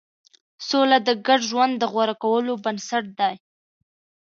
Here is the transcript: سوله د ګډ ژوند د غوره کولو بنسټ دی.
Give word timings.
سوله 0.67 0.97
د 1.07 1.09
ګډ 1.27 1.39
ژوند 1.49 1.73
د 1.77 1.83
غوره 1.91 2.15
کولو 2.23 2.53
بنسټ 2.63 3.05
دی. 3.19 3.35